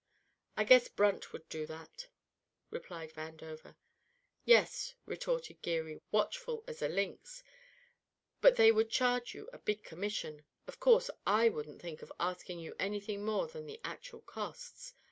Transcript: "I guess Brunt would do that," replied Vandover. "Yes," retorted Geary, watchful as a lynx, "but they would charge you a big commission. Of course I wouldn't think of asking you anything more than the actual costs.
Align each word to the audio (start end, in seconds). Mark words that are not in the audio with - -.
"I 0.57 0.63
guess 0.63 0.87
Brunt 0.87 1.31
would 1.31 1.47
do 1.47 1.67
that," 1.67 2.07
replied 2.71 3.13
Vandover. 3.13 3.75
"Yes," 4.45 4.95
retorted 5.05 5.61
Geary, 5.61 6.01
watchful 6.09 6.63
as 6.67 6.81
a 6.81 6.87
lynx, 6.89 7.43
"but 8.41 8.55
they 8.55 8.71
would 8.71 8.89
charge 8.89 9.35
you 9.35 9.47
a 9.53 9.59
big 9.59 9.83
commission. 9.83 10.43
Of 10.65 10.79
course 10.79 11.11
I 11.27 11.49
wouldn't 11.49 11.83
think 11.83 12.01
of 12.01 12.11
asking 12.19 12.57
you 12.61 12.75
anything 12.79 13.23
more 13.23 13.45
than 13.47 13.67
the 13.67 13.79
actual 13.83 14.21
costs. 14.21 14.95